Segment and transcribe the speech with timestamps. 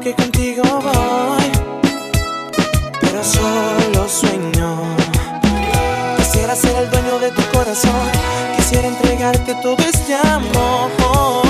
[0.00, 1.50] que contigo voy,
[3.00, 4.76] pero solo sueño.
[6.18, 8.10] Quisiera ser el dueño de tu corazón,
[8.56, 11.47] quisiera entregarte todo este amor.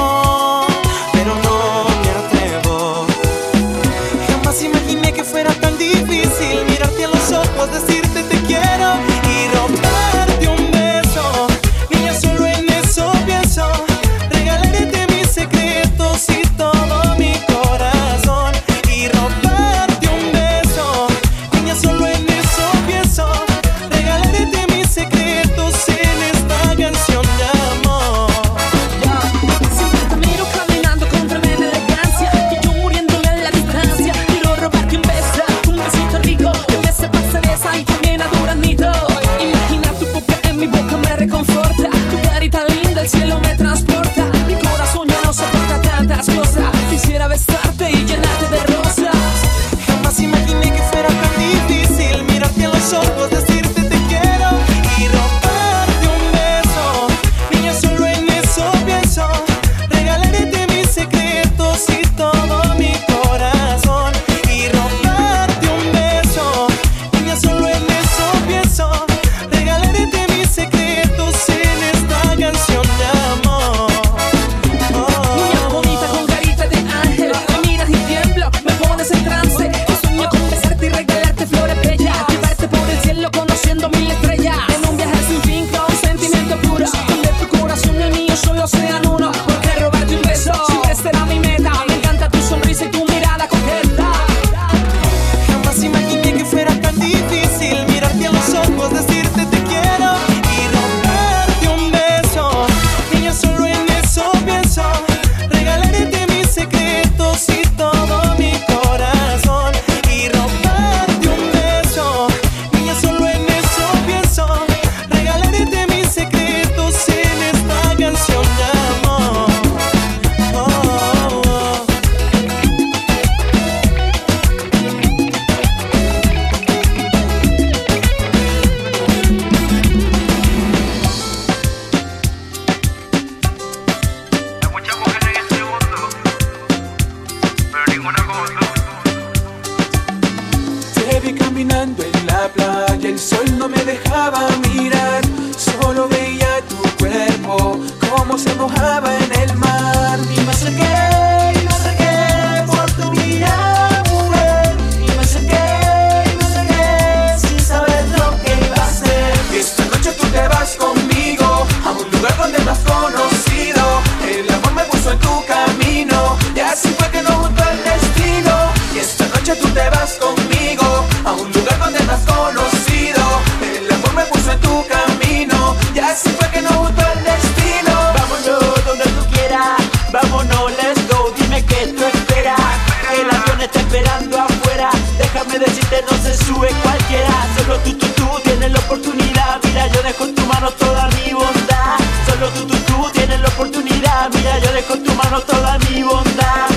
[194.86, 196.68] Con tu mano toda mi bondad.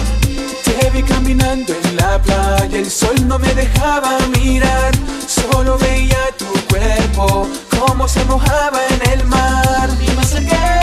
[0.63, 4.91] Te vi caminando en la playa, el sol no me dejaba mirar.
[5.27, 7.48] Solo veía tu cuerpo,
[7.79, 9.89] cómo se mojaba en el mar.
[10.01, 10.81] Y me acerqué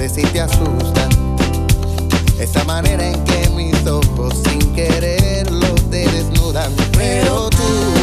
[0.00, 1.10] sé si te asustan.
[2.38, 6.72] Esa manera en que mis ojos sin quererlo te desnudan.
[6.96, 7.99] Pero tú.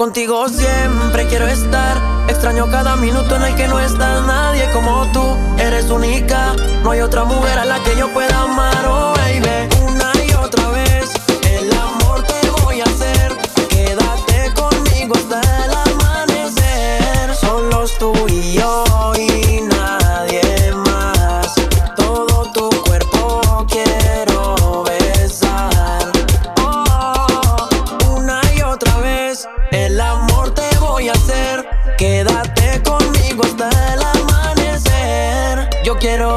[0.00, 1.98] Contigo siempre quiero estar.
[2.26, 4.26] Extraño cada minuto en el que no estás.
[4.26, 6.56] Nadie como tú, eres única.
[6.82, 9.59] No hay otra mujer a la que yo pueda amar, oh baby.
[36.00, 36.29] quiero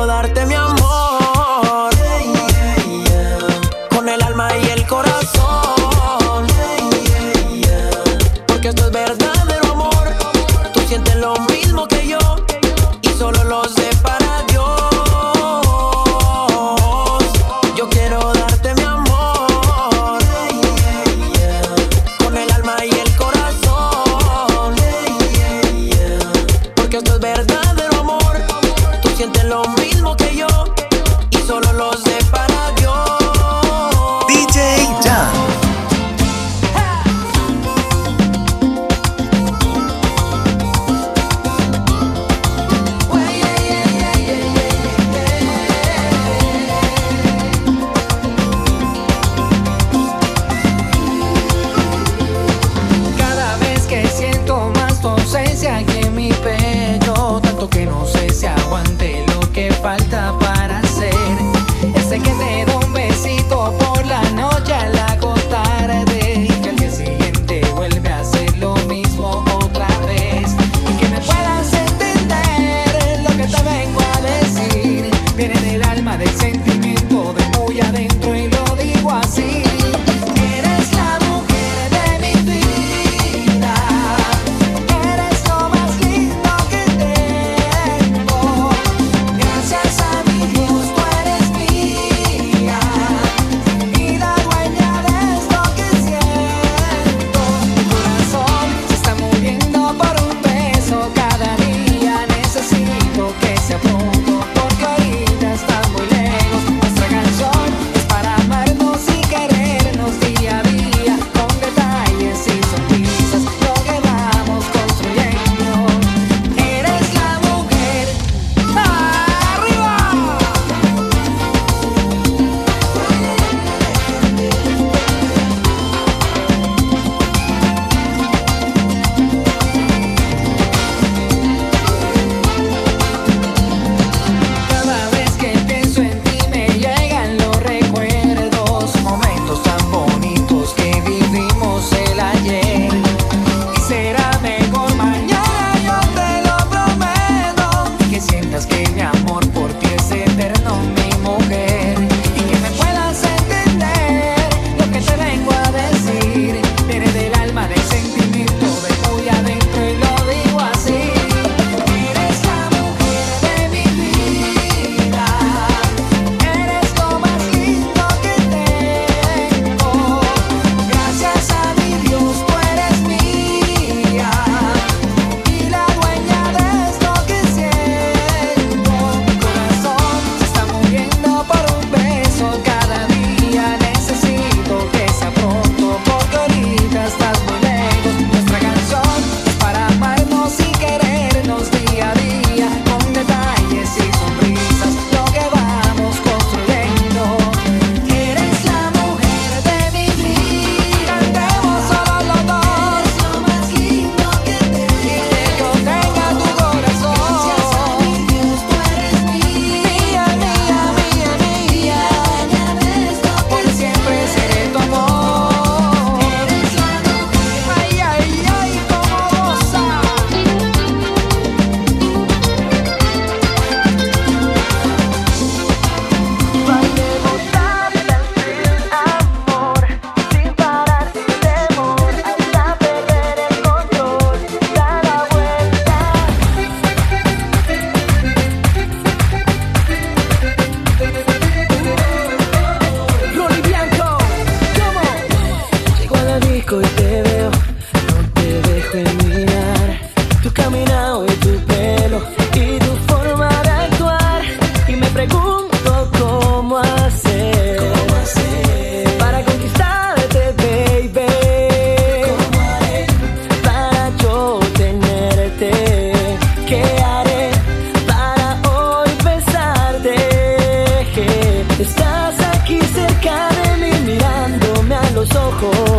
[275.63, 275.92] a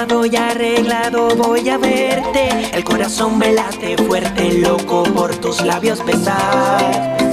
[0.00, 2.70] y arreglado voy a verte.
[2.72, 7.27] El corazón me late fuerte, loco por tus labios pesar.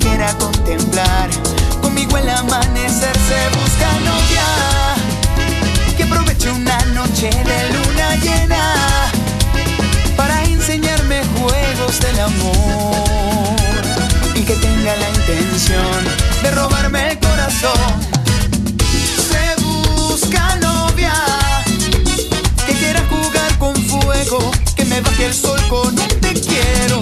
[0.00, 1.28] siquiera contemplar.
[1.82, 4.46] Conmigo el amanecer se busca novia,
[5.96, 8.74] que aproveche una noche de luna llena
[10.16, 13.44] para enseñarme juegos del amor
[14.34, 16.04] y que tenga la intención
[16.42, 17.90] de robarme el corazón.
[19.30, 21.12] Se busca novia
[22.66, 26.99] que quiera jugar con fuego, que me baje el sol con un te quiero.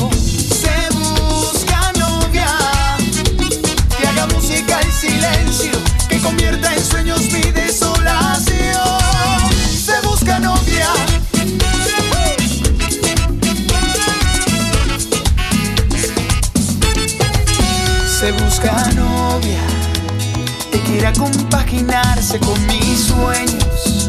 [21.79, 24.09] imaginarse con mis sueños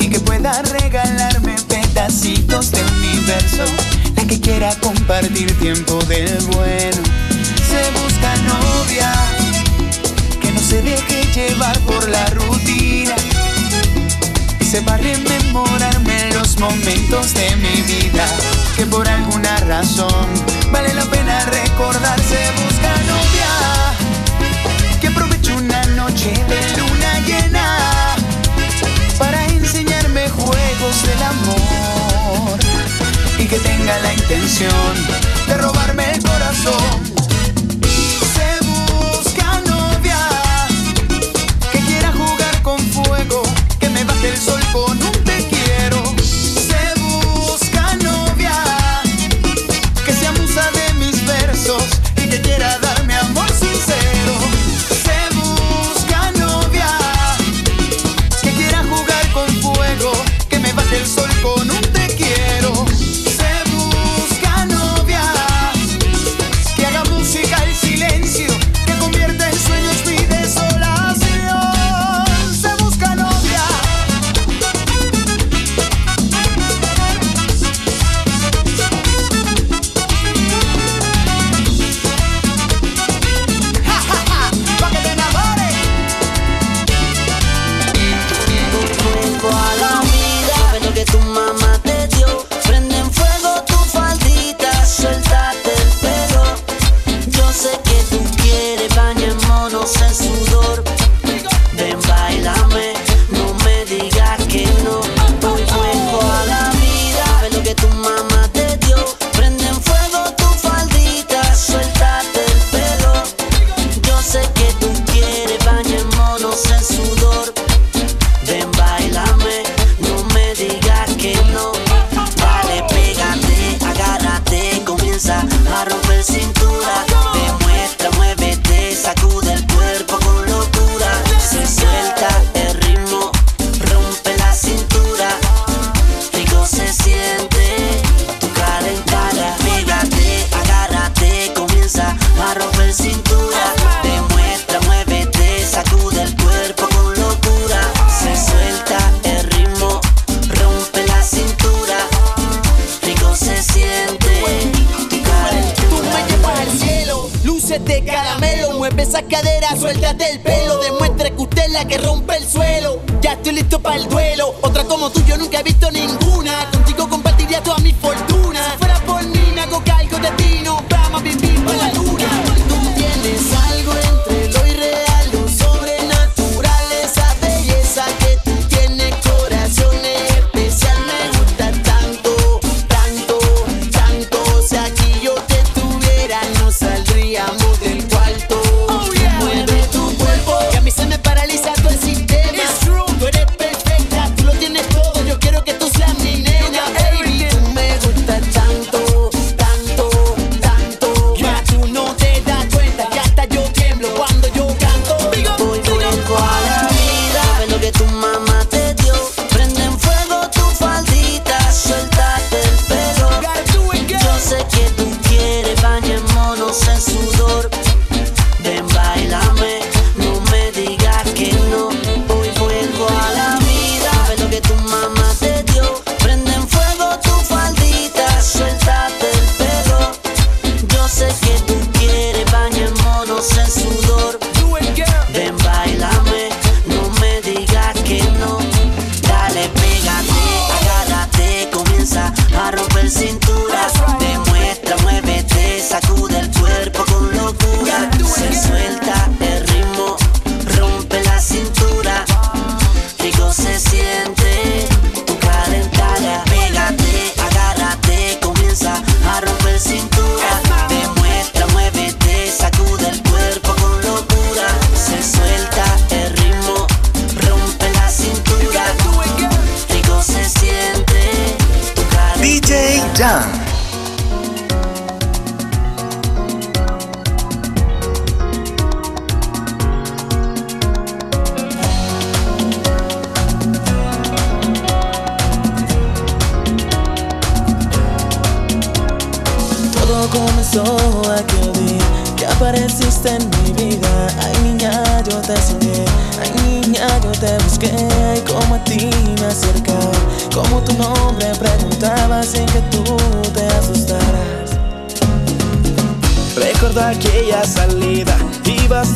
[0.00, 3.64] y que pueda regalarme pedacitos de universo.
[4.16, 7.02] La que quiera compartir tiempo del bueno.
[7.68, 9.12] Se busca novia
[10.40, 13.14] que no se deje llevar por la rutina
[14.60, 18.26] y se va a rememorarme los momentos de mi vida
[18.76, 20.26] que por alguna razón
[20.72, 22.38] vale la pena recordarse.
[22.64, 23.48] Busca novia
[25.00, 26.67] que aproveche una noche de
[33.48, 34.94] que tenga la intención
[35.46, 37.07] de robarme el corazón.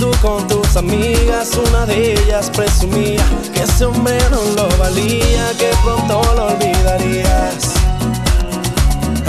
[0.02, 3.24] tú con tus amigas, una de ellas presumía
[3.54, 7.74] que ese hombre no lo valía, que pronto lo olvidarías.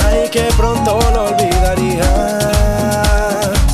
[0.04, 2.08] Ay, que pronto lo olvidarías.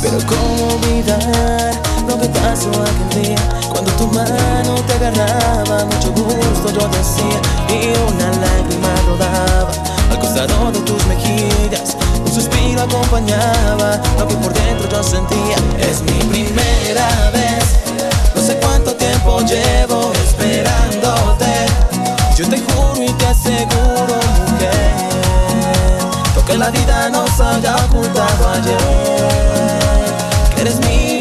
[0.01, 1.71] Pero cómo olvidar
[2.05, 7.93] lo que pasó aquel día, cuando tu mano te agarraba, mucho gusto yo decía y
[8.11, 9.71] una lágrima rodaba
[10.20, 11.95] acostado de tus mejillas.
[12.26, 15.55] Un suspiro acompañaba lo que por dentro yo sentía.
[15.80, 17.63] Es mi primera vez,
[18.36, 21.51] no sé cuánto tiempo llevo esperándote.
[22.38, 24.20] Yo te juro y te aseguro,
[24.51, 24.93] mujer,
[26.36, 28.78] lo que la vida nos haya ocultado ayer.
[30.55, 31.18] Que eres mi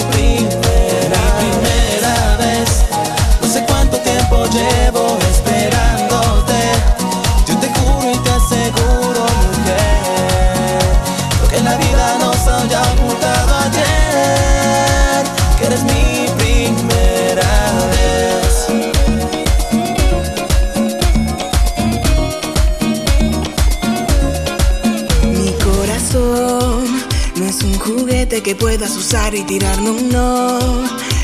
[28.49, 30.59] que puedas usar y tirarme un no.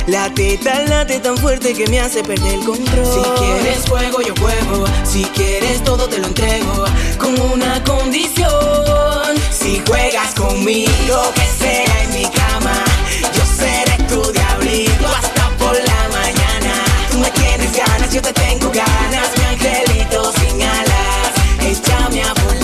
[0.09, 3.07] La teta late tan fuerte que me hace perder el control.
[3.07, 4.85] Si quieres juego, yo juego.
[5.05, 6.85] Si quieres todo, te lo entrego.
[7.19, 8.51] Con una condición:
[9.51, 12.85] si juegas conmigo, que sea en mi cama.
[13.35, 16.75] Yo seré tu diablito hasta por la mañana.
[17.11, 19.31] Tú me tienes ganas, yo te tengo ganas.
[19.39, 22.64] Mi angelito sin alas, échame a volar.